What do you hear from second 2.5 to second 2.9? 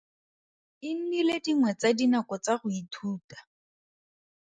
go